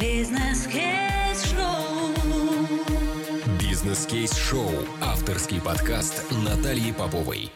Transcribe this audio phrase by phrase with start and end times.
[0.00, 1.62] Бизнес-кейс-шоу.
[3.58, 4.68] Бизнес-кейс-шоу.
[5.00, 7.50] Авторский подкаст Натальи Поповой.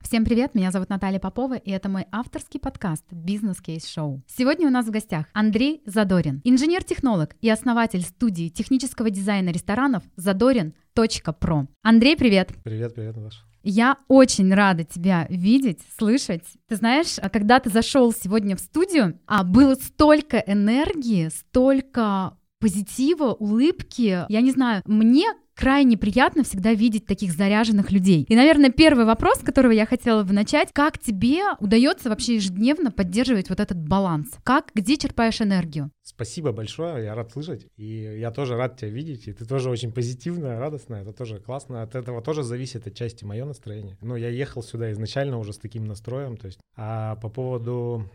[0.00, 4.22] Всем привет, меня зовут Наталья Попова, и это мой авторский подкаст «Бизнес-кейс-шоу».
[4.26, 11.66] Сегодня у нас в гостях Андрей Задорин, инженер-технолог и основатель студии технического дизайна ресторанов «Задорин.про».
[11.82, 12.52] Андрей, привет!
[12.64, 13.49] Привет, привет, Наташа.
[13.62, 16.44] Я очень рада тебя видеть, слышать.
[16.68, 23.32] Ты знаешь, а когда ты зашел сегодня в студию, а было столько энергии, столько позитива,
[23.32, 24.24] улыбки.
[24.28, 25.24] Я не знаю, мне
[25.60, 28.24] крайне приятно всегда видеть таких заряженных людей.
[28.28, 32.90] И, наверное, первый вопрос, с которого я хотела бы начать, как тебе удается вообще ежедневно
[32.90, 34.30] поддерживать вот этот баланс?
[34.42, 35.90] Как, где черпаешь энергию?
[36.02, 37.66] Спасибо большое, я рад слышать.
[37.76, 39.28] И я тоже рад тебя видеть.
[39.28, 41.02] И ты тоже очень позитивная, радостная.
[41.02, 41.82] Это тоже классно.
[41.82, 43.98] От этого тоже зависит отчасти мое настроение.
[44.00, 46.38] Но я ехал сюда изначально уже с таким настроем.
[46.38, 48.10] То есть, а по поводу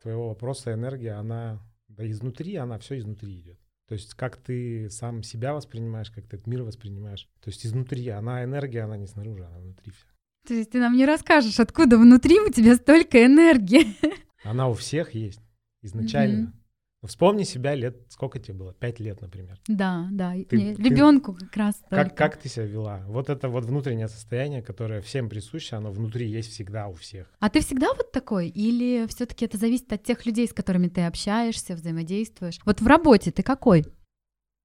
[0.00, 3.58] твоего вопроса энергия, она да изнутри, она все изнутри идет.
[3.88, 7.28] То есть как ты сам себя воспринимаешь, как ты этот мир воспринимаешь.
[7.40, 10.06] То есть изнутри, она энергия, она не снаружи, она внутри вся.
[10.46, 13.96] То есть ты нам не расскажешь, откуда внутри у тебя столько энергии?
[14.44, 15.40] Она у всех есть
[15.82, 16.52] изначально.
[17.02, 18.74] Ну, Вспомни себя лет, сколько тебе было?
[18.74, 19.60] Пять лет, например.
[19.68, 20.32] Да, да.
[20.48, 21.76] Ты- не, ты- ребенку как раз.
[21.90, 22.16] Как, только.
[22.16, 23.04] как ты себя вела?
[23.06, 27.30] Вот это вот внутреннее состояние, которое всем присуще, оно внутри есть всегда у всех.
[27.38, 28.48] А ты всегда вот такой?
[28.48, 32.60] Или все-таки это зависит от тех людей, с которыми ты общаешься, взаимодействуешь?
[32.64, 33.84] Вот в работе ты какой?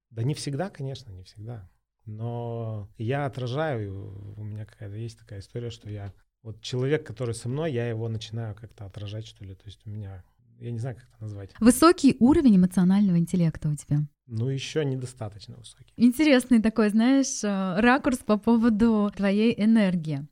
[0.09, 1.69] Да не всегда, конечно, не всегда.
[2.05, 6.13] Но я отражаю, у меня какая-то есть такая история, что я...
[6.43, 9.53] Вот человек, который со мной, я его начинаю как-то отражать, что ли.
[9.53, 10.23] То есть у меня...
[10.61, 11.49] Я не знаю, как это назвать.
[11.59, 14.01] Высокий уровень эмоционального интеллекта у тебя.
[14.27, 15.91] Ну, еще недостаточно высокий.
[15.97, 20.27] Интересный такой, знаешь, э, ракурс по поводу твоей энергии.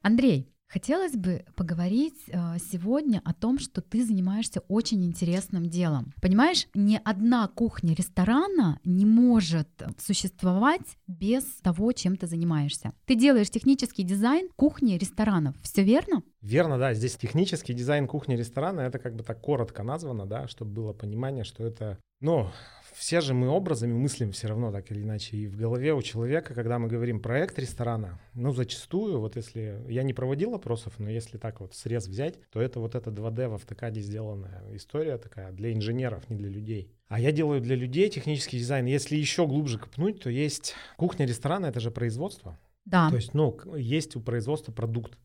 [0.00, 6.14] Андрей, хотелось бы поговорить э, сегодня о том, что ты занимаешься очень интересным делом.
[6.22, 12.92] Понимаешь, ни одна кухня ресторана не может существовать без того, чем ты занимаешься.
[13.04, 16.22] Ты делаешь технический дизайн кухни ресторанов, все верно?
[16.40, 16.94] Верно, да.
[16.94, 21.64] Здесь технический дизайн кухни-ресторана, это как бы так коротко названо, да, чтобы было понимание, что
[21.64, 22.48] это, ну,
[22.94, 25.36] все же мы образами мыслим все равно так или иначе.
[25.36, 29.84] И в голове у человека, когда мы говорим проект ресторана, ну, зачастую, вот если...
[29.88, 33.48] Я не проводил опросов, но если так вот срез взять, то это вот эта 2D
[33.48, 36.92] в автокаде сделанная история такая для инженеров, не для людей.
[37.08, 38.86] А я делаю для людей технический дизайн.
[38.86, 42.58] Если еще глубже копнуть, то есть кухня ресторана— это же производство.
[42.84, 43.10] Да.
[43.10, 45.18] То есть, ну, есть у производства продукт.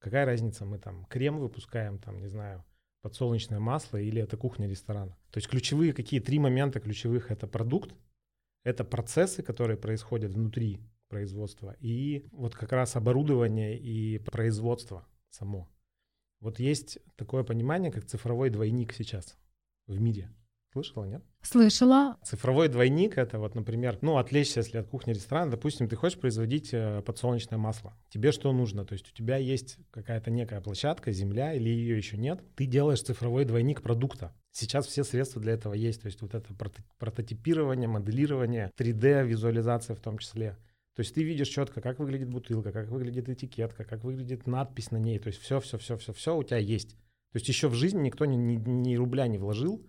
[0.00, 2.64] Какая разница, мы там крем выпускаем, там, не знаю,
[3.02, 5.16] подсолнечное масло или это кухня ресторана.
[5.30, 7.30] То есть ключевые, какие три момента ключевых?
[7.30, 7.94] Это продукт,
[8.64, 15.68] это процессы, которые происходят внутри производства, и вот как раз оборудование и производство само.
[16.40, 19.36] Вот есть такое понимание, как цифровой двойник сейчас
[19.86, 20.30] в мире.
[20.72, 21.24] Слышала, нет?
[21.42, 22.16] Слышала.
[22.22, 26.70] Цифровой двойник это вот, например, ну, отвлечься, если от кухни ресторана, допустим, ты хочешь производить
[26.72, 27.96] э, подсолнечное масло.
[28.08, 28.84] Тебе что нужно?
[28.84, 32.40] То есть у тебя есть какая-то некая площадка, земля, или ее еще нет.
[32.54, 34.32] Ты делаешь цифровой двойник продукта.
[34.52, 36.02] Сейчас все средства для этого есть.
[36.02, 40.56] То есть вот это прото- прототипирование, моделирование, 3D-визуализация в том числе.
[40.94, 44.98] То есть ты видишь четко, как выглядит бутылка, как выглядит этикетка, как выглядит надпись на
[44.98, 45.18] ней.
[45.18, 46.90] То есть все, все, все, все, все у тебя есть.
[47.32, 49.84] То есть еще в жизни никто ни, ни- ни рубля не вложил,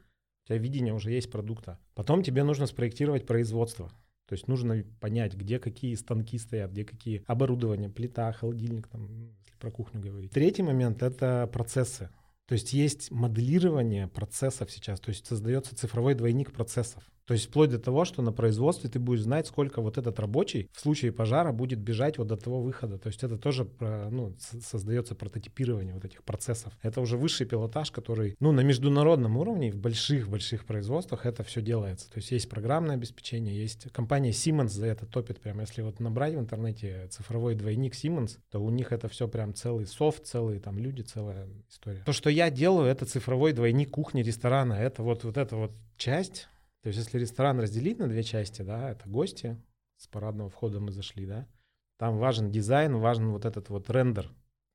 [0.52, 1.80] тебя видение уже есть продукта.
[1.96, 3.90] Потом тебе нужно спроектировать производство.
[4.28, 9.58] То есть нужно понять, где какие станки стоят, где какие оборудования, плита, холодильник, там, если
[9.60, 10.32] про кухню говорить.
[10.32, 12.10] Третий момент— это процессы.
[12.48, 17.04] То есть есть моделирование процессов сейчас, то есть создается цифровой двойник процессов.
[17.32, 20.68] То есть вплоть до того, что на производстве ты будешь знать, сколько вот этот рабочий
[20.74, 22.98] в случае пожара будет бежать вот до того выхода.
[22.98, 26.74] То есть это тоже ну, создается прототипирование вот этих процессов.
[26.82, 32.12] Это уже высший пилотаж, который, ну, на международном уровне, в больших-больших производствах это все делается.
[32.12, 35.62] То есть есть программное обеспечение, есть компания Siemens за это топит прям.
[35.62, 39.88] Если вот набрать в интернете цифровой двойник Siemens, то у них это все прям целый
[39.88, 42.04] софт, целые там люди, целая история.
[42.06, 44.74] То, что я делаю, это цифровой двойник кухни ресторана.
[44.74, 46.50] Это вот, вот эта вот часть,
[46.82, 49.58] то есть если ресторан разделить на две части, да, это гости,
[49.98, 51.48] с парадного входа мы зашли, да,
[51.98, 54.32] там важен дизайн, важен вот этот вот рендер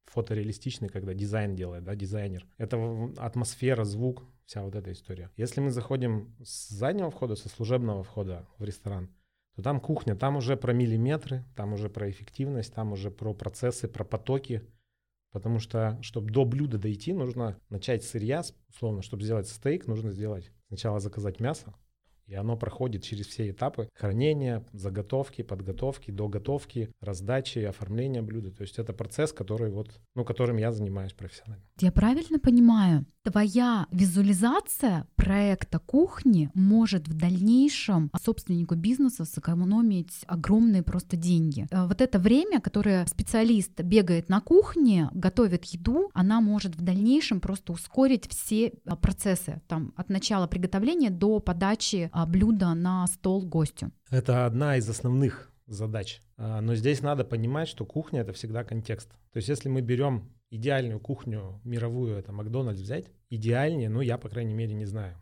[0.06, 2.46] фотореалистичный, когда дизайн делает, да, дизайнер.
[2.58, 5.30] Это атмосфера, звук, вся вот эта история.
[5.36, 9.10] Если мы заходим с заднего входа, со служебного входа в ресторан,
[9.56, 13.88] то там кухня, там уже про миллиметры, там уже про эффективность, там уже про процессы,
[13.88, 14.62] про потоки.
[15.32, 20.12] Потому что, чтобы до блюда дойти, нужно начать с сырья, условно, чтобы сделать стейк, нужно
[20.12, 21.74] сделать сначала заказать мясо,
[22.26, 28.50] И оно проходит через все этапы хранения, заготовки, подготовки, доготовки, раздачи, оформления блюда.
[28.50, 31.64] То есть это процесс, который вот, ну, которым я занимаюсь профессионально.
[31.80, 41.16] Я правильно понимаю, твоя визуализация проекта кухни может в дальнейшем собственнику бизнеса сэкономить огромные просто
[41.16, 41.66] деньги.
[41.70, 47.40] Э, вот это время, которое специалист бегает на кухне, готовит еду, она может в дальнейшем
[47.40, 53.44] просто ускорить все а, процессы, там, от начала приготовления до подачи а, блюда на стол
[53.44, 53.92] гостю.
[54.10, 56.22] Это одна из основных задач.
[56.38, 59.10] А, но здесь надо понимать, что кухня— это всегда контекст.
[59.32, 64.30] То есть если мы берем идеальную кухню мировую, это Макдональдс взять, идеальнее, ну, я, по
[64.30, 65.14] крайней мере, не знаю.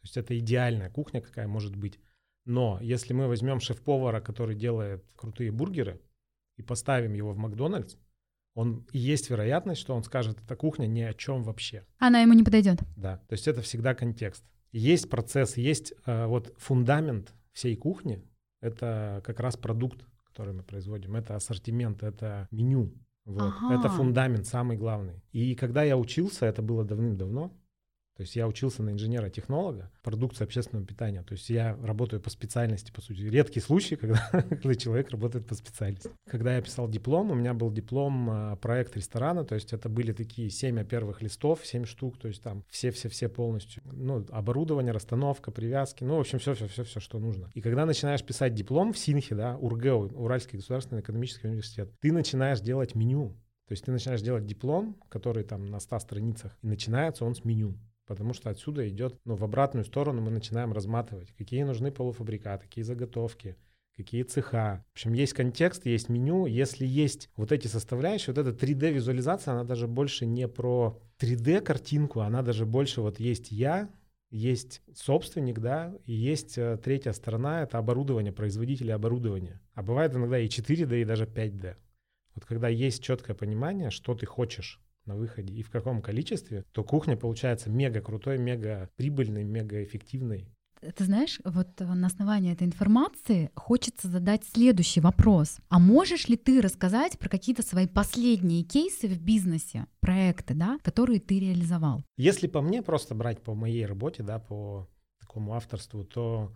[0.00, 2.00] То есть это идеальная кухня, какая может быть.
[2.44, 6.00] Но если мы возьмем шеф-повара, который делает крутые бургеры,
[6.56, 7.94] и поставим его в Макдональдс,
[8.54, 11.86] он есть вероятность, что он скажет, эта кухня ни о чем вообще.
[11.98, 12.80] Она ему не подойдет.
[12.96, 14.44] Да, то есть это всегда контекст.
[14.72, 18.22] Есть процесс, есть э, вот фундамент всей кухни,
[18.60, 22.92] это как раз продукт, который мы производим, это ассортимент, это меню.
[23.24, 23.52] Вот.
[23.56, 23.74] Ага.
[23.74, 25.22] Это фундамент самый главный.
[25.32, 27.52] И когда я учился, это было давным-давно,
[28.20, 31.22] то есть я учился на инженера-технолога, продукции общественного питания.
[31.22, 33.22] То есть я работаю по специальности, по сути.
[33.22, 36.10] Редкий случай, когда, когда человек работает по специальности.
[36.28, 40.12] Когда я писал диплом, у меня был диплом а, проект ресторана, то есть это были
[40.12, 43.82] такие семь первых листов, семь штук, то есть там все-все-все полностью.
[43.86, 47.50] Ну, оборудование, расстановка, привязки, ну, в общем, все-все-все, что нужно.
[47.54, 52.60] И когда начинаешь писать диплом в СИНХе, да, УрГЭУ, Уральский государственный экономический университет, ты начинаешь
[52.60, 53.30] делать меню.
[53.66, 57.46] То есть ты начинаешь делать диплом, который там на 100 страницах, и начинается он с
[57.46, 57.78] меню
[58.10, 62.82] потому что отсюда идет, ну, в обратную сторону мы начинаем разматывать, какие нужны полуфабрикаты, какие
[62.82, 63.56] заготовки,
[63.96, 64.84] какие цеха.
[64.88, 66.46] В общем, есть контекст, есть меню.
[66.46, 72.42] Если есть вот эти составляющие, вот эта 3D-визуализация, она даже больше не про 3D-картинку, она
[72.42, 73.88] даже больше вот есть я,
[74.32, 79.60] есть собственник, да, и есть э, третья сторона, это оборудование, производители оборудования.
[79.74, 81.76] А бывает иногда и 4D, и даже 5D.
[82.34, 84.80] Вот когда есть четкое понимание, что ты хочешь
[85.10, 90.46] на выходе и в каком количестве, то кухня получается мега крутой, мега прибыльной, мега эффективной.
[90.96, 95.58] Ты знаешь, вот э, на основании этой информации хочется задать следующий вопрос.
[95.68, 101.20] А можешь ли ты рассказать про какие-то свои последние кейсы в бизнесе, проекты, да, которые
[101.20, 102.02] ты реализовал?
[102.16, 104.88] Если по мне просто брать по моей работе, да, по
[105.20, 106.50] такому авторству, то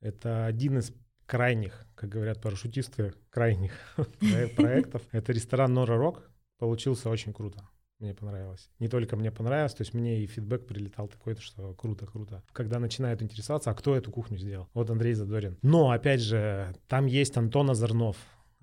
[0.00, 0.92] это один из
[1.26, 3.72] крайних, как говорят парашютисты, крайних
[4.56, 5.02] проектов.
[5.10, 6.30] Это ресторан Нора Рок.
[6.58, 7.68] Получился очень круто
[7.98, 8.68] мне понравилось.
[8.78, 12.42] Не только мне понравилось, то есть мне и фидбэк прилетал такой, что круто, круто.
[12.52, 14.68] Когда начинают интересоваться, а кто эту кухню сделал?
[14.74, 15.58] Вот Андрей Задорин.
[15.62, 18.16] Но, опять же, там есть Антон Озорнов,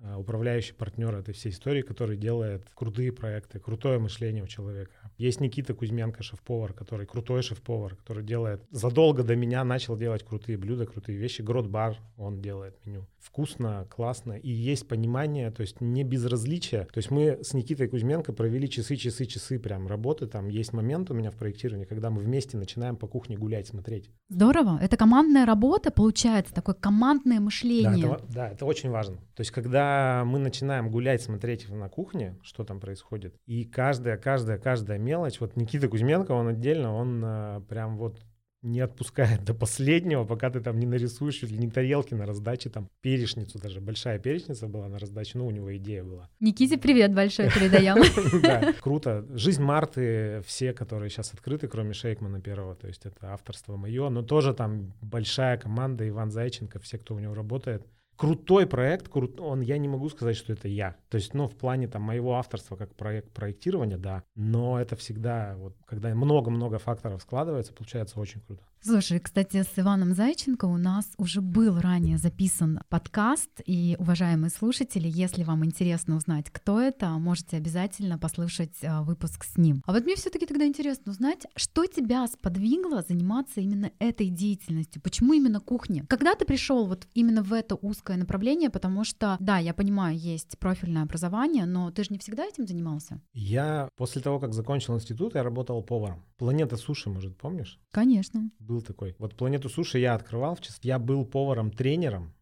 [0.04, 4.92] а, управляющий партнер этой всей истории, который делает крутые проекты, крутое мышление у человека.
[5.16, 8.62] Есть Никита Кузьменко, шеф-повар, который крутой шеф-повар, который делает...
[8.70, 11.42] Задолго до меня начал делать крутые блюда, крутые вещи.
[11.42, 13.06] Грот-бар он делает меню.
[13.22, 14.32] Вкусно, классно.
[14.32, 16.86] И есть понимание, то есть не безразличие.
[16.92, 20.26] То есть мы с Никитой Кузьменко провели часы, часы, часы прям работы.
[20.26, 24.10] Там есть момент у меня в проектировании, когда мы вместе начинаем по кухне гулять, смотреть.
[24.28, 24.76] Здорово.
[24.82, 28.08] Это командная работа, получается, такое командное мышление.
[28.08, 29.18] Да, это, да, это очень важно.
[29.36, 34.58] То есть когда мы начинаем гулять, смотреть на кухне, что там происходит, и каждая, каждая,
[34.58, 35.38] каждая мелочь.
[35.38, 38.18] Вот Никита Кузьменко, он отдельно, он а, прям вот
[38.62, 42.70] не отпускает до последнего, пока ты там не нарисуешь чуть ли не тарелки на раздаче,
[42.70, 46.28] там перечницу даже, большая перечница была на раздаче, ну, у него идея была.
[46.40, 48.02] Никите привет большой передаем.
[48.42, 49.26] Да, круто.
[49.34, 54.22] Жизнь Марты, все, которые сейчас открыты, кроме Шейкмана первого, то есть это авторство мое, но
[54.22, 59.60] тоже там большая команда, Иван Зайченко, все, кто у него работает, крутой проект, крут, он,
[59.60, 60.96] я не могу сказать, что это я.
[61.08, 65.54] То есть, ну, в плане там моего авторства как проект проектирования, да, но это всегда,
[65.56, 68.62] вот, когда много-много факторов складывается, получается очень круто.
[68.84, 75.08] Слушай, кстати, с Иваном Зайченко у нас уже был ранее записан подкаст, и, уважаемые слушатели,
[75.08, 79.84] если вам интересно узнать, кто это, можете обязательно послушать а, выпуск с ним.
[79.86, 85.00] А вот мне все таки тогда интересно узнать, что тебя сподвигло заниматься именно этой деятельностью,
[85.00, 86.04] почему именно кухня?
[86.08, 90.58] Когда ты пришел вот именно в это узкое направление, потому что, да, я понимаю, есть
[90.58, 93.20] профильное образование, но ты же не всегда этим занимался?
[93.32, 96.24] Я после того, как закончил институт, я работал поваром.
[96.36, 97.78] Планета суши, может, помнишь?
[97.92, 99.14] Конечно был такой.
[99.18, 102.32] Вот планету суши я открывал, я был поваром-тренером,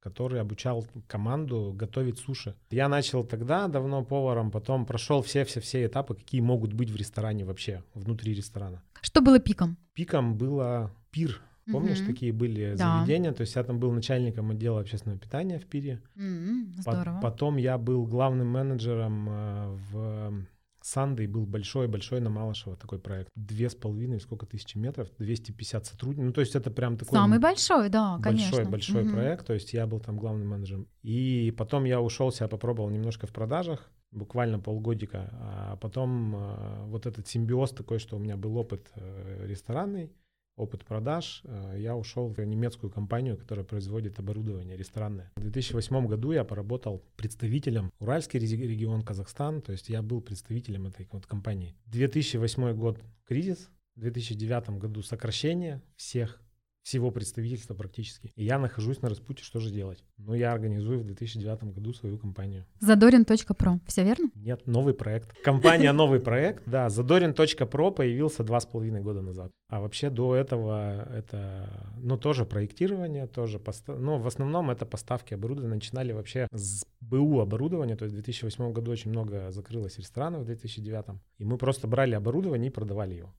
[0.00, 2.54] который обучал команду готовить суши.
[2.70, 7.82] Я начал тогда давно поваром, потом прошел все-все-все этапы, какие могут быть в ресторане вообще,
[7.94, 8.82] внутри ресторана.
[9.00, 9.76] Что было пиком?
[9.94, 11.40] Пиком было пир.
[11.72, 12.12] Помнишь, угу.
[12.12, 12.98] такие были да.
[12.98, 13.32] заведения?
[13.32, 16.02] То есть я там был начальником отдела общественного питания в пире.
[16.14, 17.16] Mm, здорово.
[17.16, 20.46] По- потом я был главным менеджером э, в
[20.84, 23.30] Сандой был большой-большой на Малышево такой проект.
[23.34, 26.26] Две с половиной, сколько тысяч метров, 250 сотрудников.
[26.26, 27.16] Ну, то есть это прям такой...
[27.16, 28.50] Самый большой, да, конечно.
[28.50, 30.86] Большой-большой проект, то есть я был там главным менеджером.
[31.02, 37.06] И потом я ушел, себя попробовал немножко в продажах, буквально полгодика, а потом э, вот
[37.06, 40.12] этот симбиоз такой, что у меня был опыт э, ресторанный,
[40.56, 45.32] опыт продаж, э, я ушел в немецкую компанию, которая производит оборудование ресторанное.
[45.36, 51.08] В 2008 году я поработал представителем Уральский регион Казахстан, то есть я был представителем этой
[51.12, 51.74] вот компании.
[51.86, 56.40] 2008 год кризис, в 2009 году сокращение всех
[56.84, 58.30] всего представительства практически.
[58.36, 60.04] И я нахожусь на распутье, что же делать?
[60.18, 62.66] Ну, я организую в 2009 году свою компанию.
[62.78, 64.30] Задорин.про, все верно?
[64.34, 65.34] Нет, новый проект.
[65.42, 69.50] Компания «Новый проект», да, Задорин.про появился два с половиной года назад.
[69.68, 73.98] А вообще до этого это, ну, тоже проектирование, тоже, постав...
[73.98, 75.74] ну, в основном это поставки оборудования.
[75.74, 80.46] Начинали вообще с БУ оборудования, то есть в 2008 году очень много закрылось ресторанов в
[80.46, 81.18] 2009.
[81.38, 83.34] И мы просто брали оборудование и продавали его.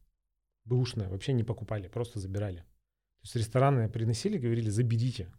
[0.65, 2.65] Бэушное, вообще не покупали, просто забирали.
[3.25, 5.31] Есть рестораны приносили, говорили, заберите,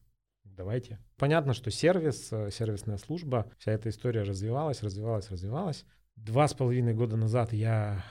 [0.42, 0.98] давайте.
[1.16, 5.84] Понятно, что сервис, э, сервисная служба, вся эта история развивалась, развивалась, развивалась.
[6.16, 8.04] Два с половиной года назад я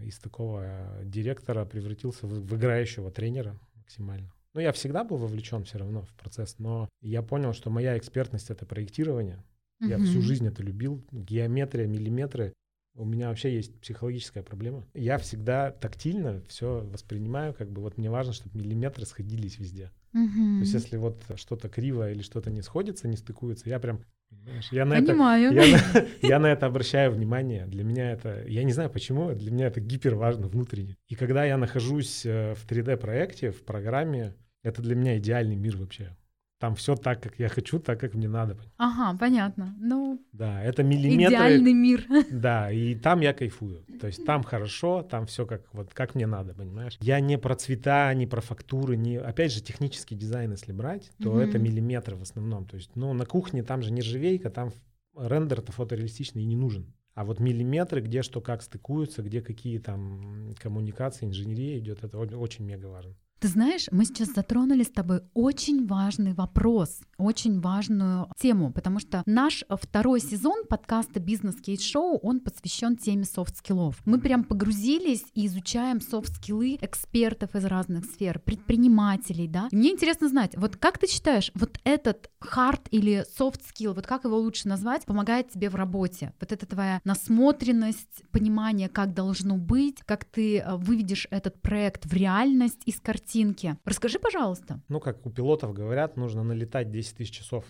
[0.00, 4.32] из такого директора превратился в, в играющего тренера максимально.
[4.52, 8.50] Ну, я всегда был вовлечен все равно в процесс, но я понял, что моя экспертность—
[8.50, 9.44] это проектирование.
[9.80, 11.04] Я всю жизнь это любил.
[11.12, 12.52] Геометрия, миллиметры.
[12.96, 14.86] У меня вообще есть психологическая проблема.
[14.94, 19.90] Я всегда тактильно все воспринимаю, как бы вот мне важно, чтобы миллиметры сходились везде.
[20.12, 20.58] Угу.
[20.58, 24.68] То есть если вот что-то криво или что-то не сходится, не стыкуется, я прям Понимаешь?
[24.72, 25.52] Я на, Понимаю.
[25.52, 27.66] это, я, на, я на это обращаю внимание.
[27.66, 30.96] Для меня это, я не знаю почему, для меня это гипер важно внутренне.
[31.08, 36.16] И когда я нахожусь э, в 3D-проекте, в программе, это для меня идеальный мир вообще.
[36.58, 38.56] Там все так, как я хочу, так, как мне надо.
[38.76, 39.74] Ага, понятно.
[39.78, 41.34] Ну, да, это миллиметры.
[41.34, 42.06] Идеальный мир.
[42.30, 43.84] Да, и там я кайфую.
[44.00, 46.96] То есть там хорошо, там все как вот как мне надо, понимаешь?
[47.00, 51.40] Я не про цвета, не про фактуры, не опять же технический дизайн, если брать, то
[51.40, 51.48] mm-hmm.
[51.48, 52.66] это миллиметры в основном.
[52.66, 54.70] То есть, ну на кухне там же нержавейка, там
[55.16, 56.94] рендер-то фотореалистичный и не нужен.
[57.14, 62.64] А вот миллиметры, где что как стыкуются, где какие там коммуникации, инженерия идет, это очень
[62.64, 63.14] мега важно.
[63.44, 69.22] Ты знаешь, мы сейчас затронули с тобой очень важный вопрос, очень важную тему, потому что
[69.26, 74.00] наш второй сезон подкаста «Бизнес Кейс Шоу», он посвящен теме софт-скиллов.
[74.06, 79.68] Мы прям погрузились и изучаем софт-скиллы экспертов из разных сфер, предпринимателей, да.
[79.70, 84.24] И мне интересно знать, вот как ты считаешь, вот этот хард или софт-скилл, вот как
[84.24, 86.32] его лучше назвать, помогает тебе в работе?
[86.40, 92.14] Вот это твоя насмотренность, понимание, как должно быть, как ты э, выведешь этот проект в
[92.14, 93.76] реальность из картины, картинки.
[93.84, 94.80] Расскажи, пожалуйста.
[94.88, 97.64] Ну, как у пилотов говорят, нужно налетать 10 тысяч часов.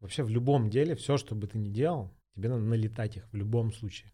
[0.00, 3.36] Вообще в любом деле, все, что бы ты ни делал, тебе надо налетать их в
[3.36, 4.12] любом случае.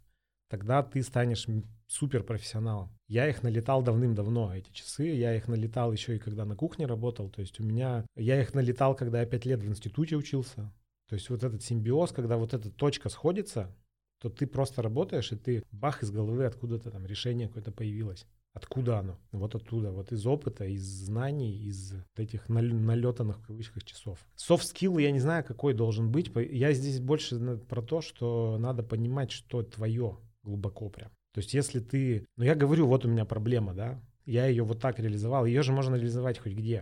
[0.50, 1.46] Тогда ты станешь
[1.86, 2.90] суперпрофессионалом.
[3.06, 5.06] Я их налетал давным-давно, эти часы.
[5.08, 7.30] Я их налетал еще и когда на кухне работал.
[7.30, 8.04] То есть у меня...
[8.16, 10.72] Я их налетал, когда я пять лет в институте учился.
[11.08, 13.74] То есть вот этот симбиоз, когда вот эта точка сходится,
[14.20, 18.26] то ты просто работаешь, и ты бах из головы откуда-то там решение какое-то появилось.
[18.58, 19.16] Откуда оно?
[19.30, 24.18] Вот оттуда, вот из опыта, из знаний, из этих налетанных в кавычках часов.
[24.36, 26.32] Soft skill я не знаю, какой должен быть.
[26.34, 27.38] Я здесь больше
[27.68, 31.10] про то, что надо понимать, что твое глубоко прям.
[31.34, 32.26] То есть если ты...
[32.36, 35.70] Ну я говорю, вот у меня проблема, да, я ее вот так реализовал, ее же
[35.70, 36.80] можно реализовать хоть где.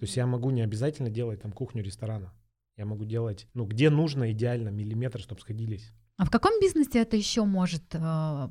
[0.00, 2.34] То есть я могу не обязательно делать там кухню ресторана.
[2.76, 5.92] Я могу делать, ну, где нужно идеально миллиметр, чтобы сходились.
[6.16, 8.48] А в каком бизнесе это еще может э,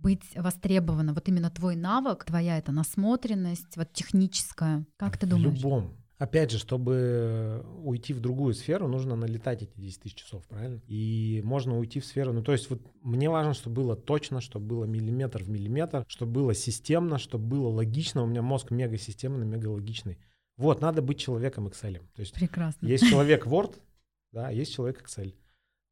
[0.00, 1.14] быть востребовано?
[1.14, 4.86] Вот именно твой навык, твоя эта насмотренность, вот техническая.
[4.96, 5.58] Как ты думаешь?
[5.58, 5.98] В любом.
[6.18, 10.82] Опять же, чтобы уйти в другую сферу, нужно налетать эти 10 тысяч часов, правильно?
[10.88, 14.66] И можно уйти в сферу, ну то есть вот мне важно, чтобы было точно, чтобы
[14.66, 18.24] было миллиметр в миллиметр, чтобы было системно, чтобы было логично.
[18.24, 20.18] У меня мозг мега системный, мега логичный.
[20.56, 22.00] Вот, надо быть человеком Excel.
[22.14, 22.84] То есть Прекрасно.
[22.84, 23.76] Есть человек Word,
[24.32, 25.34] да, есть человек Excel.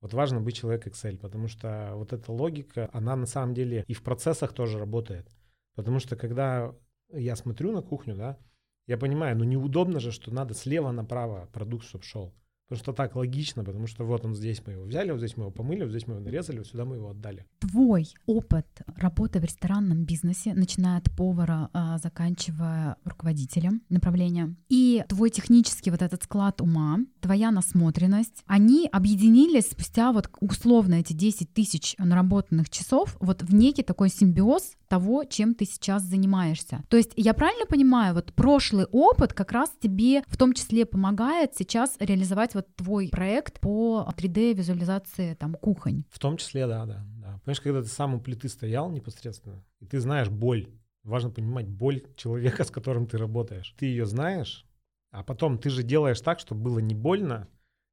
[0.01, 3.95] Вот важно быть человек Excel, потому что вот эта логика, она на самом деле и
[3.95, 5.27] в процессах тоже работает.
[5.75, 6.75] Потому что когда
[7.13, 8.39] я смотрю на кухню, да,
[8.87, 12.35] я понимаю, ну неудобно же, что надо слева направо продукт, чтобы шел.
[12.69, 15.45] Потому что так логично, потому что вот он здесь мы его взяли, вот здесь мы
[15.45, 17.47] его помыли, вот здесь мы его нарезали, вот сюда мы его отдали.
[17.61, 25.31] Твой опыт работы в ресторанном бизнесе, начиная от повара, а, заканчивая руководителем направления, и твой
[25.31, 31.95] технический вот этот склад ума, твоя насмотренность, они объединились спустя вот условно эти 10 тысяч
[31.99, 36.85] наработанных часов вот в некий такой симбиоз того, чем ты сейчас занимаешься.
[36.89, 41.55] То есть я правильно понимаю, вот прошлый опыт как раз тебе в том числе помогает
[41.55, 46.05] сейчас реализовать вот твой проект по 3D-визуализации там кухонь.
[46.11, 47.07] В том числе, да, да.
[47.19, 47.39] да.
[47.45, 50.69] Понимаешь, когда ты сам у плиты стоял непосредственно, и ты знаешь боль,
[51.05, 53.75] важно понимать боль человека, с которым ты работаешь.
[53.79, 54.67] Ты ее знаешь,
[55.11, 57.49] а потом ты же делаешь так, чтобы было не больно,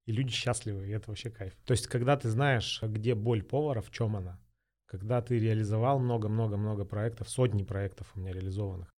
[0.06, 1.56] и люди счастливы, и это вообще кайф.
[1.66, 4.40] То есть, когда ты знаешь, где боль повара, в чем она,
[4.86, 8.94] когда ты реализовал много-много-много проектов, сотни проектов у меня реализованных.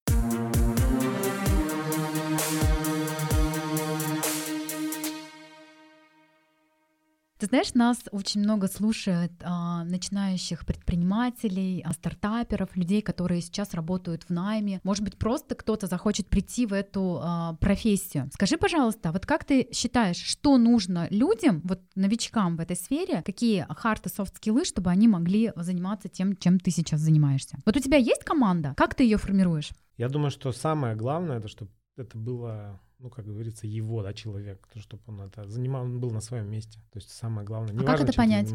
[7.44, 14.22] Ты знаешь, нас очень много слушает а, начинающих предпринимателей, а, стартаперов, людей, которые сейчас работают
[14.22, 14.80] в найме.
[14.82, 18.30] Может быть, просто кто-то захочет прийти в эту а, профессию.
[18.32, 23.66] Скажи, пожалуйста, вот как ты считаешь, что нужно людям, вот новичкам в этой сфере, какие
[23.68, 27.58] хард и софт скиллы, чтобы они могли заниматься тем, чем ты сейчас занимаешься?
[27.66, 28.72] Вот у тебя есть команда?
[28.74, 29.68] Как ты ее формируешь?
[29.98, 34.66] Я думаю, что самое главное, это чтобы это было ну, как говорится, его, да, человек,
[34.76, 36.78] чтобы он это занимал, он был на своем месте.
[36.90, 37.74] То есть самое главное.
[37.74, 38.48] Не а важно, как это понять?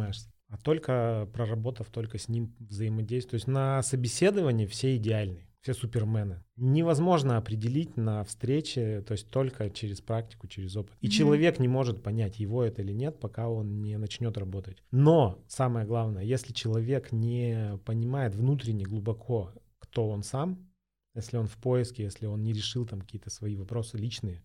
[0.49, 3.29] а только проработав только с ним взаимодействие.
[3.29, 6.43] То есть на собеседовании все идеальны, все супермены.
[6.55, 10.97] Невозможно определить на встрече, то есть только через практику, через опыт.
[11.01, 11.11] И mm-hmm.
[11.11, 14.81] человек не может понять, его это или нет, пока он не начнет работать.
[14.89, 20.68] Но самое главное, если человек не понимает внутренне глубоко, кто он сам,
[21.15, 24.43] если он в поиске, если он не решил там какие-то свои вопросы личные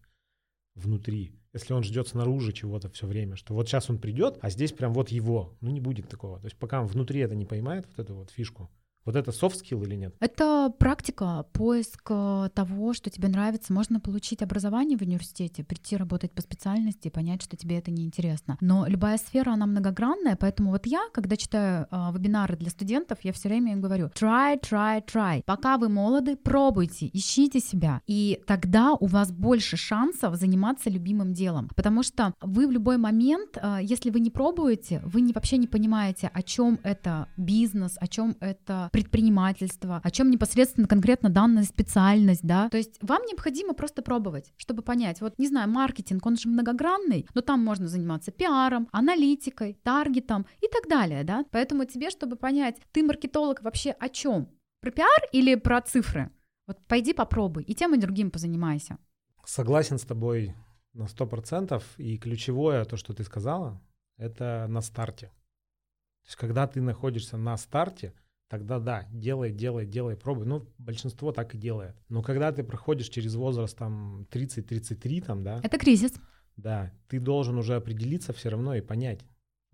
[0.75, 4.73] внутри, если он ждет снаружи чего-то все время, что вот сейчас он придет, а здесь
[4.73, 6.40] прям вот его, ну не будет такого.
[6.40, 8.71] То есть пока он внутри это не поймает, вот эту вот фишку,
[9.04, 10.14] вот это soft skill или нет?
[10.20, 13.73] Это практика, поиск э, того, что тебе нравится.
[13.73, 18.56] Можно получить образование в университете, прийти работать по специальности и понять, что тебе это неинтересно.
[18.61, 23.32] Но любая сфера, она многогранная, поэтому вот я, когда читаю э, вебинары для студентов, я
[23.32, 25.42] все время им говорю try, try, try.
[25.44, 28.00] Пока вы молоды, пробуйте, ищите себя.
[28.06, 31.68] И тогда у вас больше шансов заниматься любимым делом.
[31.76, 35.66] Потому что вы в любой момент, э, если вы не пробуете, вы не, вообще не
[35.66, 42.44] понимаете, о чем это бизнес, о чем это предпринимательства, о чем непосредственно конкретно данная специальность,
[42.44, 42.68] да.
[42.68, 47.26] То есть вам необходимо просто пробовать, чтобы понять, вот, не знаю, маркетинг, он же многогранный,
[47.34, 51.44] но там можно заниматься пиаром, аналитикой, таргетом и так далее, да.
[51.50, 54.48] Поэтому тебе, чтобы понять, ты маркетолог вообще о чем?
[54.80, 56.30] Про пиар или про цифры?
[56.69, 58.99] Вот пойди попробуй и тем и другим позанимайся.
[59.45, 60.54] Согласен с тобой
[60.92, 61.82] на сто процентов.
[61.99, 63.82] И ключевое, то, что ты сказала,
[64.19, 65.26] это на старте.
[65.26, 68.14] То есть, когда ты находишься на старте,
[68.58, 70.47] тогда да, делай, делай, делай, пробуй.
[70.47, 71.97] Ну, большинство так и делает.
[72.08, 75.60] Но когда ты проходишь через возраст там 30-33, там, да.
[75.62, 76.14] Это кризис.
[76.56, 79.21] Да, ты должен уже определиться все равно и понять,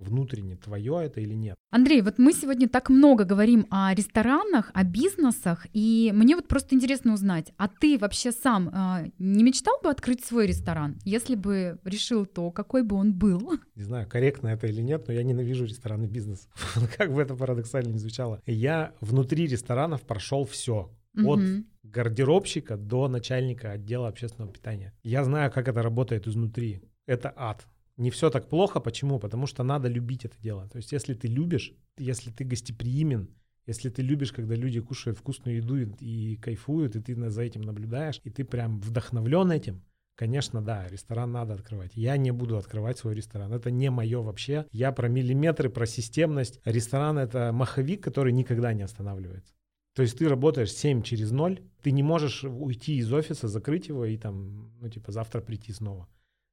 [0.00, 1.56] внутренне, твое это или нет.
[1.70, 6.74] Андрей, вот мы сегодня так много говорим о ресторанах, о бизнесах, и мне вот просто
[6.74, 10.98] интересно узнать, а ты вообще сам э, не мечтал бы открыть свой ресторан?
[11.04, 13.52] Если бы решил, то какой бы он был?
[13.76, 16.48] Не знаю, корректно это или нет, но я ненавижу ресторанный бизнес.
[16.96, 18.42] как бы это парадоксально не звучало.
[18.46, 20.90] Я внутри ресторанов прошел все.
[21.16, 21.40] От
[21.82, 24.92] гардеробщика до начальника отдела общественного питания.
[25.02, 26.82] Я знаю, как это работает изнутри.
[27.06, 27.66] Это ад
[28.00, 28.80] не все так плохо.
[28.80, 29.18] Почему?
[29.18, 30.68] Потому что надо любить это дело.
[30.68, 33.28] То есть если ты любишь, если ты гостеприимен,
[33.66, 37.62] если ты любишь, когда люди кушают вкусную еду и, и кайфуют, и ты за этим
[37.62, 39.82] наблюдаешь, и ты прям вдохновлен этим,
[40.16, 41.92] Конечно, да, ресторан надо открывать.
[41.94, 43.54] Я не буду открывать свой ресторан.
[43.54, 44.66] Это не мое вообще.
[44.70, 46.60] Я про миллиметры, про системность.
[46.66, 49.54] Ресторан— это маховик, который никогда не останавливается.
[49.94, 54.04] То есть ты работаешь 7 через 0, ты не можешь уйти из офиса, закрыть его
[54.04, 56.06] и там, ну типа завтра прийти снова.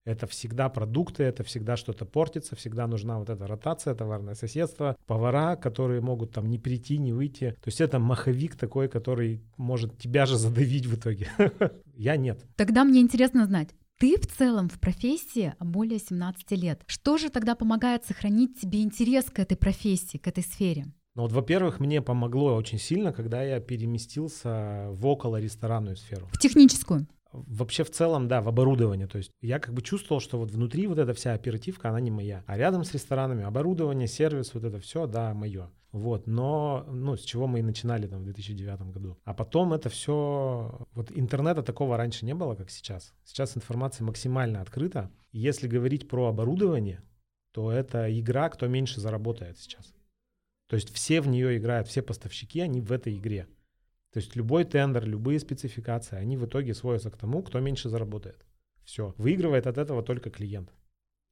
[0.08, 5.58] Это всегда продукты, это всегда что-то портится, всегда нужна вот эта ротация, товарное соседство, повара,
[5.58, 7.58] которые могут там не прийти, не выйти.
[7.62, 11.28] То есть это маховик такой, который может тебя же задавить в итоге.
[11.94, 12.46] Я нет.
[12.56, 16.84] Тогда мне интересно знать, ты в целом в профессии более 17 лет.
[16.88, 20.86] Что же тогда помогает сохранить тебе интерес к этой профессии, к этой сфере?
[21.16, 26.30] Ну вот, во-первых, мне помогло очень сильно, когда я переместился в около ресторанную сферу.
[26.32, 27.08] В техническую?
[27.48, 29.08] Вообще в целом, да, в оборудование.
[29.08, 32.12] То есть я как бы чувствовал, что вот внутри вот эта вся оперативка, она не
[32.12, 32.44] моя.
[32.48, 35.70] А рядом с ресторанами оборудование, сервис, вот это все, да, мое.
[35.92, 39.18] Вот, но, ну, с чего мы и начинали там в 2009 году.
[39.24, 43.14] А потом это все, вот интернета такого раньше не было, как сейчас.
[43.24, 45.10] Сейчас информация максимально открыта.
[45.32, 47.02] Если говорить про оборудование,
[47.52, 49.94] то это игра, кто меньше заработает сейчас.
[50.68, 53.48] То есть все в нее играют, все поставщики, они в этой игре.
[54.14, 58.46] То есть любой тендер, любые спецификации, они в итоге сводятся к тому, кто меньше заработает.
[58.84, 59.14] Все.
[59.18, 60.74] Выигрывает от этого только клиент.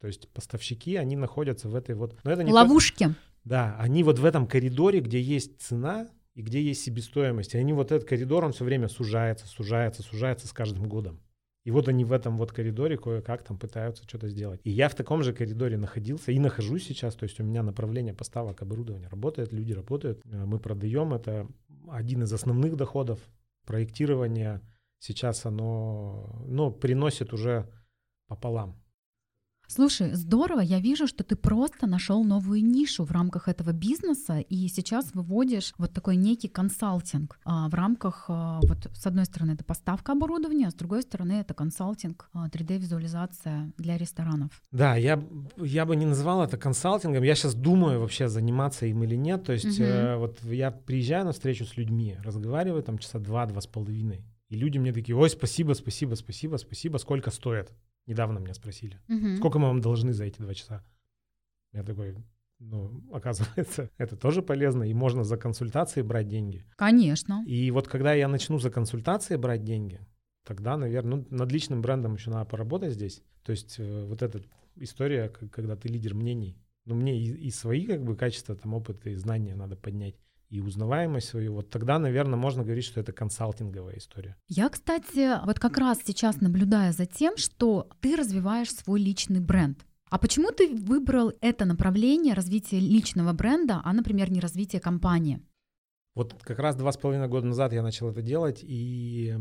[0.02, 2.18] То есть поставщики, они находятся в этой вот...
[2.24, 3.08] Но это не Ловушке.
[3.10, 3.16] То...
[3.46, 7.56] Да, они вот в этом коридоре, где есть цена и где есть себестоимость.
[7.56, 11.22] И они вот этот коридор, он все время сужается, сужается, сужается с каждым годом.
[11.66, 14.62] И вот они в этом вот коридоре кое-как там пытаются что-то сделать.
[14.64, 17.16] И я в таком же коридоре находился и нахожусь сейчас.
[17.16, 21.16] То есть у меня направление поставок оборудования работает, люди работают, э, мы продаем.
[21.16, 21.48] Это
[21.90, 23.20] один из основных доходов.
[23.66, 24.62] Проектирование
[25.00, 27.72] сейчас оно ну, приносит уже
[28.28, 28.82] пополам.
[29.68, 34.68] Слушай, здорово, я вижу, что ты просто нашел новую нишу в рамках этого бизнеса и
[34.68, 39.64] сейчас выводишь вот такой некий консалтинг а, в рамках, а, вот с одной стороны это
[39.64, 44.64] поставка оборудования, а с другой стороны это консалтинг, а, 3D-визуализация для ресторанов.
[44.72, 45.24] Да, я,
[45.58, 49.54] я бы не назвал это консалтингом, я сейчас думаю вообще заниматься им или нет, то
[49.54, 49.84] есть угу.
[49.84, 54.56] э, вот я приезжаю на встречу с людьми, разговариваю там часа два-два с половиной, и
[54.56, 57.72] люди мне такие, ой, спасибо, спасибо, спасибо, спасибо, сколько стоит?
[58.06, 59.38] Недавно меня спросили, угу.
[59.38, 60.84] сколько мы вам должны за эти два часа?
[61.72, 62.16] Я такой,
[62.60, 66.66] ну, оказывается, это тоже полезно, и можно за консультации брать деньги.
[66.76, 67.44] Конечно.
[67.46, 70.00] И вот когда я начну за консультации брать деньги,
[70.44, 73.24] тогда, наверное, ну, над личным брендом еще надо поработать здесь.
[73.44, 74.42] То есть э, вот эта
[74.76, 79.06] история, когда ты лидер мнений, ну, мне и, и свои как бы качества, там, опыт
[79.08, 80.16] и знания надо поднять
[80.50, 84.36] и узнаваемость свою, вот тогда, наверное, можно говорить, что это консалтинговая история.
[84.48, 89.86] Я, кстати, вот как раз сейчас наблюдаю за тем, что ты развиваешь свой личный бренд.
[90.10, 95.42] А почему ты выбрал это направление развития личного бренда, а, например, не развития компании?
[96.14, 99.36] Вот как раз два с половиной года назад я начал это делать, и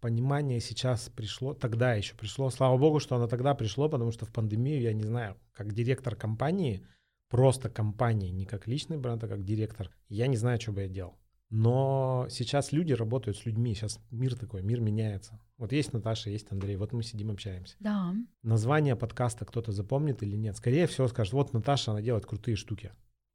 [0.00, 2.50] понимание сейчас пришло, тогда еще пришло.
[2.50, 6.14] Слава богу, что оно тогда пришло, потому что в пандемию, я не знаю, как директор
[6.14, 6.86] компании,
[7.34, 10.88] просто компании, не как личный бренд, а как директор, я не знаю, что бы я
[10.88, 11.18] делал.
[11.50, 15.40] Но сейчас люди работают с людьми, сейчас мир такой, мир меняется.
[15.58, 17.74] Вот есть Наташа, есть Андрей, вот мы сидим, общаемся.
[17.80, 18.14] Да.
[18.44, 20.56] Название подкаста кто-то запомнит или нет?
[20.56, 22.92] Скорее всего скажет, вот Наташа, она делает крутые штуки.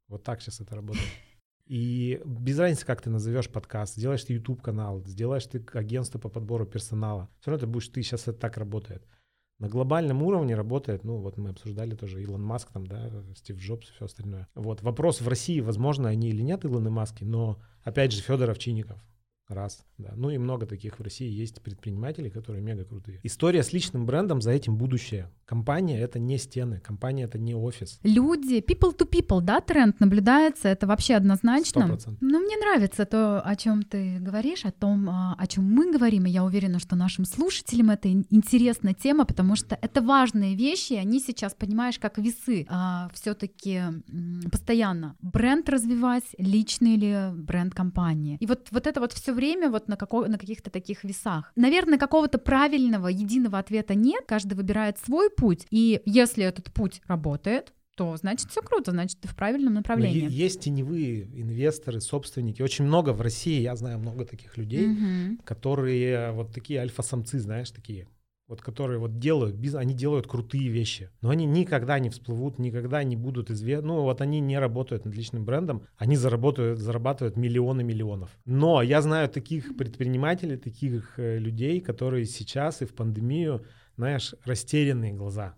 [0.08, 1.06] Вот так сейчас это работает.
[1.66, 6.30] И без разницы, как ты назовешь подкаст, сделаешь ты YouTube канал, сделаешь ты агентство по
[6.30, 9.06] подбору персонала, все равно это будешь ты, сейчас это так работает.
[9.60, 13.90] На глобальном уровне работает, ну вот мы обсуждали тоже Илон Маск, там, да, Стив Джобс
[13.90, 14.48] и все остальное.
[14.54, 18.98] Вот вопрос в России, возможно, они или нет Илоны Маски, но опять же Федор Овчинников,
[19.50, 20.12] Раз, да.
[20.14, 23.18] Ну и много таких в России есть предпринимателей, которые мега крутые.
[23.24, 25.28] История с личным брендом, за этим будущее.
[25.44, 27.98] Компания— это не стены, компания— это не офис.
[28.04, 31.80] Люди, people to people, да, тренд наблюдается, это вообще однозначно.
[31.80, 32.18] 100%.
[32.20, 36.26] Но мне нравится то, о чем ты говоришь, о том, а, о чем мы говорим,
[36.26, 41.18] и я уверена, что нашим слушателям это интересная тема, потому что это важные вещи, они
[41.18, 43.80] сейчас, понимаешь, как весы, а, все-таки
[44.52, 45.16] постоянно.
[45.20, 48.36] Бренд развивать, личный или бренд компании.
[48.38, 51.52] И вот, вот это вот все время вот на, како- на каких-то таких весах.
[51.56, 57.72] Наверное, какого-то правильного, единого ответа нет, каждый выбирает свой путь, и если этот путь работает,
[57.96, 60.22] то значит все круто, значит ты в правильном направлении.
[60.22, 62.62] Но есть теневые инвесторы, собственники.
[62.62, 65.42] Очень много в России, я знаю много таких людей, угу.
[65.44, 68.06] которые вот такие альфа-самцы, знаешь, такие
[68.50, 73.14] вот которые вот делают, они делают крутые вещи, но они никогда не всплывут, никогда не
[73.14, 78.30] будут известны, ну вот они не работают над личным брендом, они заработают, зарабатывают миллионы миллионов.
[78.44, 83.64] Но я знаю таких предпринимателей, таких э, людей, которые сейчас и в пандемию,
[83.96, 85.54] знаешь, растерянные глаза.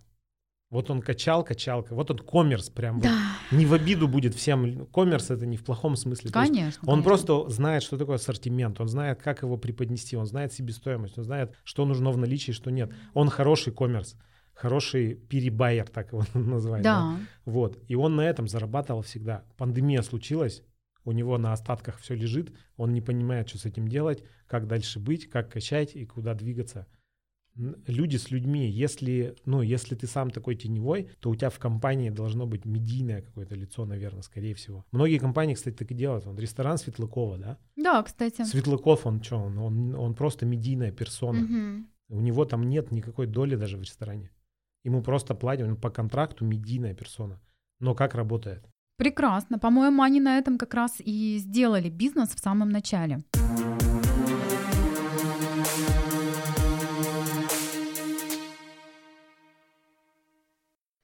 [0.73, 2.99] Вот он качал, качалка, вот он коммерс прям.
[2.99, 3.15] Да.
[3.51, 4.87] Вот, не в обиду будет всем.
[4.87, 6.31] Коммерс это не в плохом смысле.
[6.31, 6.81] Конечно.
[6.81, 7.03] он конечно.
[7.03, 11.53] просто знает, что такое ассортимент, он знает, как его преподнести, он знает себестоимость, он знает,
[11.63, 12.91] что нужно в наличии, что нет.
[13.13, 14.15] Он хороший коммерс,
[14.55, 16.83] хороший перебайер, так его называют.
[16.83, 17.01] Да.
[17.01, 17.19] да.
[17.45, 17.77] Вот.
[17.87, 19.43] И он на этом зарабатывал всегда.
[19.57, 20.63] Пандемия случилась,
[21.05, 24.99] у него на остатках все лежит, он не понимает, что с этим делать, как дальше
[24.99, 26.87] быть, как качать и куда двигаться
[27.55, 28.69] люди с людьми.
[28.69, 33.21] Если, ну, если ты сам такой теневой, то у тебя в компании должно быть медийное
[33.21, 34.85] какое-то лицо, наверное, скорее всего.
[34.91, 36.25] Многие компании, кстати, так и делают.
[36.27, 37.57] Он ресторан Светлакова, да?
[37.75, 38.43] Да, кстати.
[38.43, 39.37] Светлаков, он что?
[39.37, 41.43] Он, он, он просто медийная персона.
[41.43, 42.17] Угу.
[42.17, 44.31] У него там нет никакой доли даже в ресторане.
[44.83, 47.39] Ему просто платят, он по контракту медийная персона.
[47.79, 48.63] Но как работает?
[48.97, 49.57] Прекрасно.
[49.57, 53.23] По-моему, они на этом как раз и сделали бизнес в самом начале.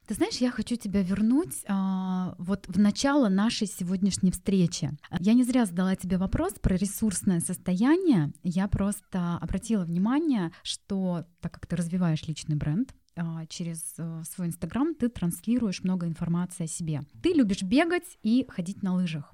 [0.10, 4.90] Ты знаешь, я хочу тебя вернуть а, вот в начало нашей сегодняшней встречи.
[5.20, 8.34] Я не зря задала тебе вопрос про ресурсное состояние.
[8.42, 14.48] Я просто обратила внимание, что так как ты развиваешь личный бренд, а, через а, свой
[14.48, 17.02] инстаграм ты транслируешь много информации о себе.
[17.22, 19.32] Ты любишь бегать и ходить на лыжах.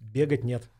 [0.00, 0.70] Бегать нет.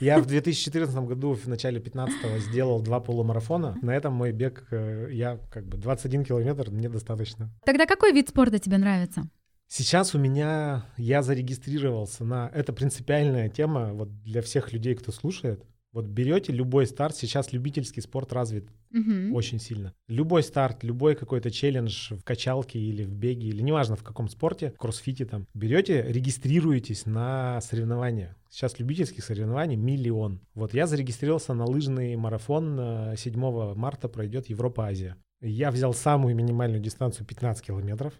[0.00, 3.76] Я в 2014 году, в начале 15-го, сделал два полумарафона.
[3.82, 7.50] На этом мой бег, э, я как бы 21 километр, мне достаточно.
[7.64, 9.28] Тогда какой вид спорта тебе нравится?
[9.68, 15.64] Сейчас у меня, я зарегистрировался на, это принципиальная тема вот для всех людей, кто слушает.
[15.92, 19.34] Вот берете любой старт, сейчас любительский спорт развит Мгм.
[19.34, 19.92] очень сильно.
[20.08, 24.70] Любой старт, любой какой-то челлендж в качалке или в беге, или неважно в каком спорте,
[24.70, 28.36] в кроссфите там, берете, регистрируетесь на соревнования.
[28.48, 30.40] Сейчас любительских соревнований миллион.
[30.54, 35.16] Вот я зарегистрировался на лыжный марафон э, 7 марта пройдет Европа-Азия.
[35.42, 38.14] Я взял самую минимальную дистанцию 15 километров.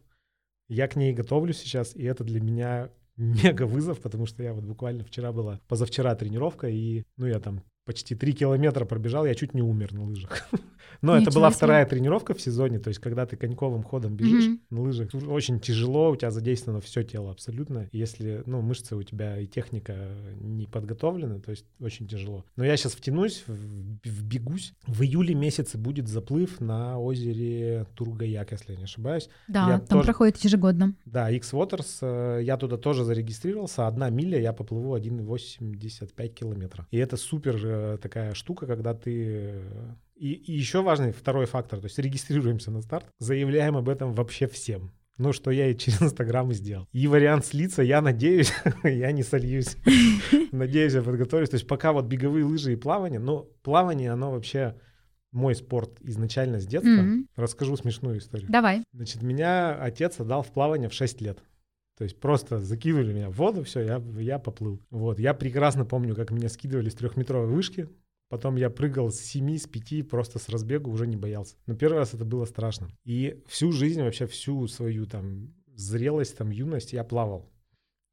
[0.68, 4.64] Я к ней готовлюсь сейчас, и это для меня мега вызов, потому что я вот
[4.64, 9.54] буквально вчера была, позавчера тренировка, и ну я там почти 3 километра пробежал, я чуть
[9.54, 10.48] не умер на лыжах.
[11.00, 11.56] Но это Ничего была себе.
[11.56, 14.60] вторая тренировка в сезоне, то есть когда ты коньковым ходом бежишь Мгм.
[14.70, 17.88] на лыжах, очень тяжело, у тебя задействовано все тело абсолютно.
[17.92, 19.96] Если, ну, мышцы у тебя и техника
[20.40, 22.44] не подготовлены, то есть очень тяжело.
[22.56, 23.42] Но я сейчас втянусь,
[24.04, 24.74] вбегусь.
[24.86, 29.28] В июле месяце будет заплыв на озере Тургаяк, если я не ошибаюсь.
[29.48, 30.94] Да, Я там тоже- проходит ежегодно.
[31.04, 33.86] Да, X-Waters, э, я туда тоже зарегистрировался.
[33.88, 36.86] Одна миля, я поплыву 1,85 километра.
[36.90, 39.50] И это супер э, такая штука, когда ты...
[39.52, 44.14] э, И, и еще важный второй фактор, то есть регистрируемся на старт, заявляем об этом
[44.14, 44.92] вообще всем.
[45.18, 46.87] Ну, что я и через Инстаграм и сделал.
[46.92, 48.52] И вариант слиться, я надеюсь,
[48.85, 49.76] я не сольюсь.
[50.52, 51.50] Надеюсь, я подготовлюсь.
[51.50, 54.74] То есть пока вот беговые лыжи и плавание, но плавание, оно вообще
[55.30, 57.04] мой спорт изначально с детства.
[57.37, 58.48] Расскажу смешную историю.
[58.50, 58.85] Давай.
[58.92, 61.38] Значит, меня отец отдал в плавание в 6 лет.
[61.96, 64.81] То есть просто закинули меня в воду, все, я, я поплыл.
[64.90, 67.88] Вот, я прекрасно помню, как меня скидывали с трехметровой вышки.
[68.28, 71.57] Потом я прыгал с 7, с 5, просто с разбегу, уже не боялся.
[71.66, 72.88] Но первый раз это было страшно.
[73.05, 77.52] И всю жизнь, вообще всю свою там зрелость, там юность я плавал.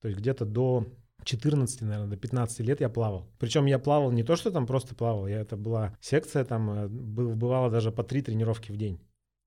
[0.02, 0.86] То есть где-то до
[1.24, 3.30] 14, наверное, до 15 лет я плавал.
[3.39, 6.88] Причем я плавал не то, что там просто плавал, я, это была секция, там э,
[6.88, 9.00] бывало даже по три тренировки в день.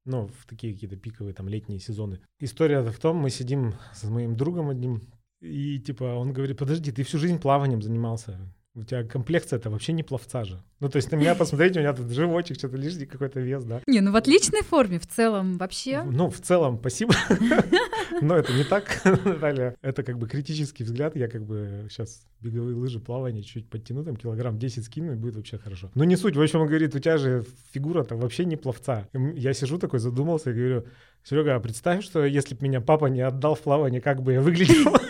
[0.05, 2.21] Ну, в такие какие-то пиковые там летние сезоны.
[2.41, 5.01] История в том, мы сидим с моим другом одним,
[5.41, 8.39] и типа он говорит, подожди, ты всю жизнь плаванием занимался.
[8.75, 10.63] У тебя комплекция это вообще не пловца же.
[10.81, 13.83] Ну, то есть на меня посмотрите, у меня тут животик, что-то лишний какой-то вес, да.
[13.87, 16.03] Не, ну в отличной форме в целом вообще.
[16.03, 17.13] Ну, в целом, спасибо.
[18.23, 19.77] Но это не так, Наталья.
[19.83, 21.17] Это как бы критический взгляд.
[21.17, 25.37] Я как бы сейчас беговые лыжи, плавание чуть подтяну, там килограмм 10 скину, и будет
[25.37, 25.91] вообще хорошо.
[25.95, 26.35] Но не суть.
[26.35, 29.07] В общем, он говорит, у тебя же фигура-то вообще не пловца.
[29.13, 30.87] Я сижу такой, задумался и говорю,
[31.25, 34.41] Серега, а представь, что если бы меня папа не отдал в плавание, как бы я
[34.41, 34.97] выглядел?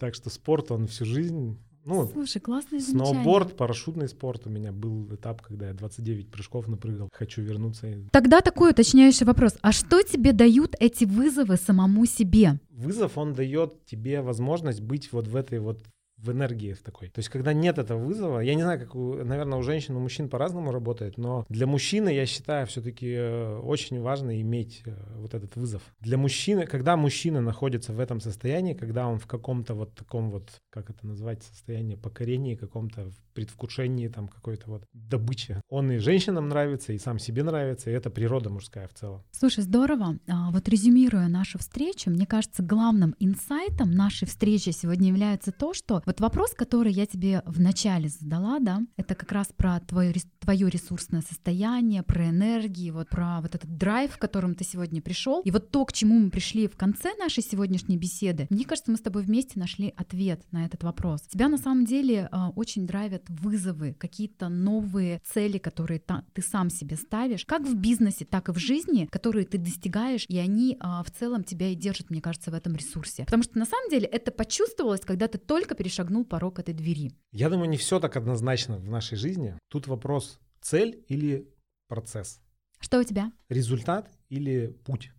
[0.00, 1.60] Так что спорт, он всю жизнь...
[1.84, 3.14] Ну, Слушай, классное замечание.
[3.14, 4.46] сноуборд, парашютный спорт.
[4.46, 7.08] У меня был этап, когда я 29 прыжков напрыгал.
[7.12, 7.88] Хочу вернуться.
[8.12, 9.56] Тогда такой уточняющий вопрос.
[9.62, 12.60] А что тебе дают эти вызовы самому себе?
[12.70, 15.82] Вызов, он дает тебе возможность быть вот в этой вот
[16.22, 17.08] в энергии в такой.
[17.08, 20.00] То есть, когда нет этого вызова, я не знаю, как, у, наверное, у женщин, у
[20.00, 23.18] мужчин по-разному работает, но для мужчины, я считаю, все-таки
[23.62, 25.82] очень важно иметь э, вот этот вызов.
[26.00, 30.48] Для мужчины, когда мужчина находится в этом состоянии, когда он в каком-то вот таком вот,
[30.70, 36.92] как это назвать, состоянии покорения, каком-то предвкушении там какой-то вот добычи, он и женщинам нравится,
[36.92, 39.22] и сам себе нравится, и это природа мужская в целом.
[39.32, 40.18] Слушай, здорово.
[40.28, 46.02] А, вот резюмируя нашу встречу, мне кажется, главным инсайтом нашей встречи сегодня является то, что
[46.12, 50.68] вот вопрос, который я тебе в начале задала, да, это как раз про твое, твое
[50.68, 55.40] ресурсное состояние, про энергии, вот про вот этот драйв, в котором ты сегодня пришел.
[55.40, 58.98] И вот то, к чему мы пришли в конце нашей сегодняшней беседы, мне кажется, мы
[58.98, 61.22] с тобой вместе нашли ответ на этот вопрос.
[61.22, 66.02] Тебя на самом деле а, очень драйвят вызовы, какие-то новые цели, которые
[66.34, 70.36] ты сам себе ставишь, как в бизнесе, так и в жизни, которые ты достигаешь, и
[70.36, 73.24] они а, в целом тебя и держат, мне кажется, в этом ресурсе.
[73.24, 77.12] Потому что на самом деле это почувствовалось, когда ты только перешагнул порог этой двери.
[77.32, 79.56] Я думаю, не все так однозначно в нашей жизни.
[79.68, 81.48] Тут вопрос цель или
[81.88, 82.40] процесс,
[82.80, 83.32] Что у тебя?
[83.48, 85.10] результат или путь.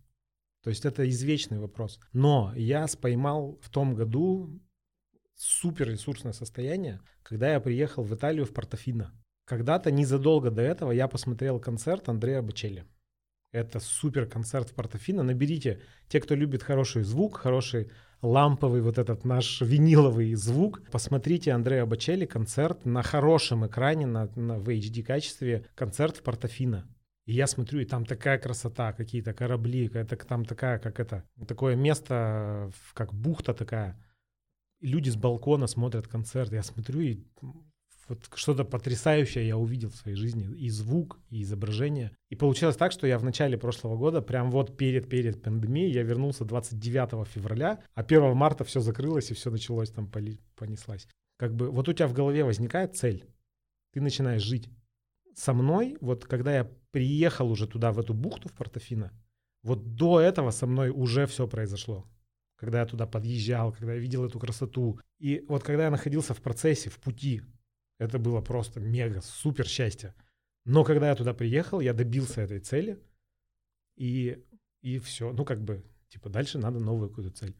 [0.62, 2.00] То есть это извечный вопрос.
[2.12, 4.60] Но я споймал в том году
[5.36, 9.12] супер ресурсное состояние, когда я приехал в Италию в Портофино.
[9.46, 12.84] Когда-то незадолго до этого я посмотрел концерт Андреа Бочелли.
[13.52, 15.22] Это супер концерт в Портофино.
[15.22, 17.90] Наберите, те, кто любит хороший звук, хороший
[18.24, 20.82] ламповый вот этот наш виниловый звук.
[20.90, 26.88] Посмотрите Андреа Бочелли концерт на хорошем экране, на, на в HD качестве, концерт в Портофино.
[27.26, 31.74] И я смотрю, и там такая красота, какие-то корабли, это там такая, как это, такое
[31.74, 33.98] место, как бухта такая.
[34.80, 36.52] Люди с балкона смотрят концерт.
[36.52, 37.24] Я смотрю, и
[38.08, 40.48] вот что-то потрясающее я увидел в своей жизни.
[40.56, 42.12] И звук, и изображение.
[42.28, 46.44] И получилось так, что я в начале прошлого года, прям вот перед-перед пандемией, я вернулся
[46.44, 50.10] 29 февраля, а 1 марта все закрылось, и все началось там,
[50.56, 51.08] понеслась.
[51.38, 53.24] Как бы вот у тебя в голове возникает цель.
[53.92, 54.68] Ты начинаешь жить.
[55.34, 59.12] Со мной, вот когда я приехал уже туда, в эту бухту, в Портофино,
[59.62, 62.06] вот до этого со мной уже все произошло.
[62.56, 65.00] Когда я туда подъезжал, когда я видел эту красоту.
[65.18, 67.42] И вот когда я находился в процессе, в пути,
[68.04, 70.14] Это было просто мега, супер счастье.
[70.64, 72.98] Но когда я туда приехал, я добился этой цели,
[73.96, 74.42] и,
[74.80, 75.32] и все.
[75.32, 77.56] Ну, как бы, типа, дальше надо новую какую-то цель.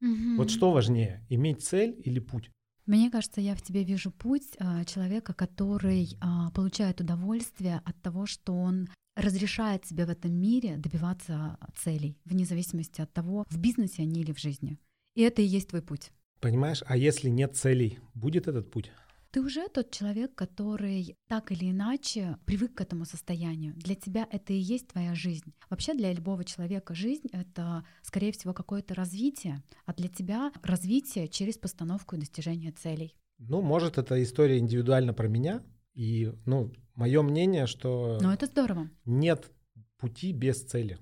[0.00, 0.36] Мгм.
[0.36, 2.50] Вот что важнее, иметь цель или путь?
[2.86, 8.26] Мне кажется, я в тебе вижу путь а, человека, который а, получает удовольствие от того,
[8.26, 14.02] что он разрешает себе в этом мире добиваться целей, вне зависимости от того, в бизнесе
[14.02, 14.78] они или в жизни.
[15.14, 16.12] И это и есть твой путь.
[16.40, 18.92] Понимаешь, а если нет целей, будет этот путь?
[19.36, 23.74] Ты уже тот человек, который так или иначе привык к этому состоянию.
[23.74, 25.52] Для тебя это и есть твоя жизнь.
[25.68, 31.58] Вообще для любого человека жизнь— это, скорее всего, какое-то развитие, а для тебя развитие через
[31.58, 33.14] постановку и достижение целей.
[33.36, 38.88] Ну, может, эта история индивидуально про меня, и, ну, мое мнение, что Но это здорово.
[39.04, 39.52] нет
[39.98, 40.98] пути без цели.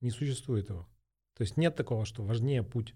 [0.00, 0.88] Не существует его.
[1.34, 2.94] То есть нет такого, что важнее путь,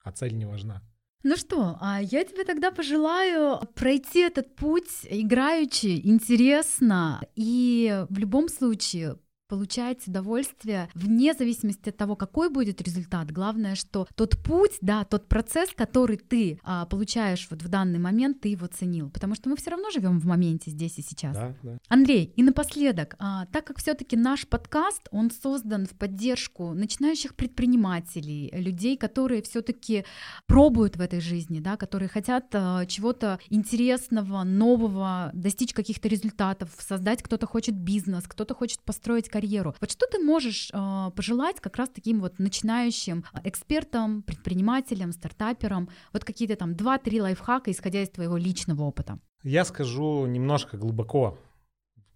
[0.00, 0.82] а цель не важна.
[1.26, 8.50] Ну что, а я тебе тогда пожелаю пройти этот путь играючи, интересно и в любом
[8.50, 9.16] случае
[9.54, 13.30] получать удовольствие вне зависимости от того, какой будет результат.
[13.30, 18.40] Главное, что тот путь, да, тот процесс, который ты а, получаешь вот в данный момент,
[18.40, 19.10] ты его ценил.
[19.10, 21.36] Потому что мы все равно живем в моменте здесь и сейчас.
[21.36, 21.78] Да, да.
[21.86, 28.50] Андрей, и напоследок, а, так как все-таки наш подкаст, он создан в поддержку начинающих предпринимателей,
[28.54, 30.04] людей, которые все-таки
[30.48, 37.22] пробуют в этой жизни, да, которые хотят а, чего-то интересного, нового, достичь каких-то результатов, создать,
[37.22, 39.43] кто-то хочет бизнес, кто-то хочет построить карьеру.
[39.80, 45.88] Вот что ты можешь а, пожелать как раз таким вот начинающим а, экспертам, предпринимателям, стартаперам,
[46.12, 49.18] вот какие-то там 2-3 лайфхака, исходя из твоего личного опыта?
[49.42, 51.38] Я скажу немножко глубоко,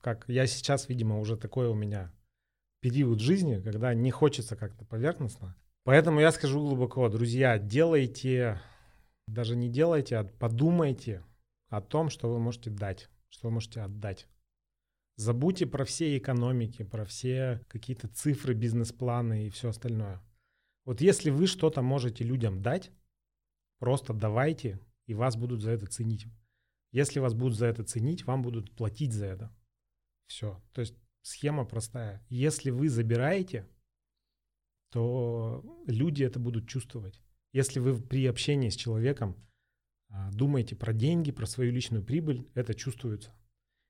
[0.01, 2.13] как я сейчас, видимо, уже такой у меня
[2.81, 5.57] период жизни, когда не хочется как-то поверхностно.
[5.85, 8.61] Поэтому я скажу глубоко, друзья, делайте,
[9.27, 11.23] даже не делайте, а подумайте
[11.69, 14.27] о том, что вы можете дать, что вы можете отдать.
[15.19, 20.23] Забудьте про все экономики, про все какие-то цифры, бизнес-планы и все остальное.
[20.85, 22.93] Вот если вы что-то можете людям дать,
[23.81, 26.29] просто давайте, и вас будут за это ценить.
[26.93, 29.53] Если вас будут за это ценить, вам будут платить за это.
[30.29, 30.63] Все.
[30.73, 32.25] То есть схема простая.
[32.29, 33.69] Если вы забираете,
[34.93, 37.21] то люди это будут чувствовать.
[37.53, 39.37] Если вы при общении с человеком
[40.11, 43.35] а, думаете про деньги, про свою личную прибыль, это чувствуется.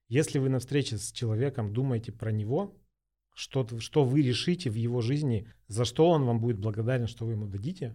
[0.09, 2.75] Если вы на встрече с человеком думаете про него,
[3.35, 7.33] что, что вы решите в его жизни, за что он вам будет благодарен, что вы
[7.33, 7.95] ему дадите,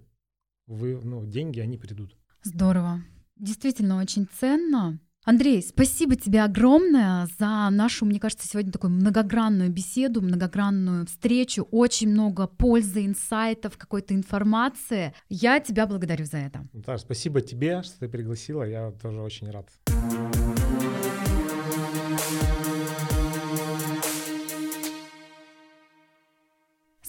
[0.67, 2.15] вы, ну, деньги, они придут.
[2.43, 3.01] Здорово.
[3.35, 4.99] Действительно очень ценно.
[5.25, 12.09] Андрей, спасибо тебе огромное за нашу, мне кажется, сегодня такую многогранную беседу, многогранную встречу, очень
[12.09, 15.13] много пользы, инсайтов, какой-то информации.
[15.29, 16.67] Я тебя благодарю за это.
[16.73, 19.69] Наташа, спасибо тебе, что ты пригласила, я тоже очень рад.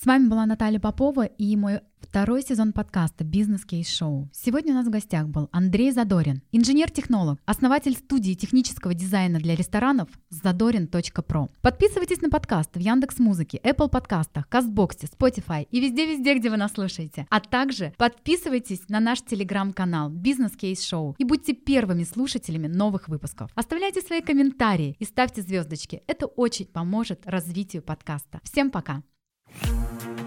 [0.04, 4.28] С вами была Наталья Попова и мой второй сезон подкаста «Бизнес Кейс Шоу».
[4.34, 10.10] Сегодня у нас в гостях был Андрей Задорин, инженер-технолог, основатель студии технического дизайна для ресторанов
[10.28, 11.48] задорин.про.
[11.62, 16.72] Подписывайтесь на подкаст в Яндекс Музыке, Apple подкастах, Кастбоксе, Spotify и везде-везде, где вы нас
[16.72, 17.26] слушаете.
[17.30, 23.50] А также подписывайтесь на наш телеграм-канал «Бизнес Кейс Шоу» и будьте первыми слушателями новых выпусков.
[23.54, 26.02] Оставляйте свои комментарии и ставьте звездочки.
[26.06, 28.40] Это очень поможет развитию подкаста.
[28.44, 29.02] Всем пока!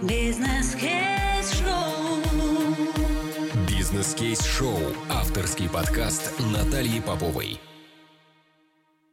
[0.03, 2.21] Бизнес-кейс-шоу.
[3.67, 4.77] Бизнес-кейс-шоу.
[5.10, 7.60] Авторский подкаст Натальи Поповой.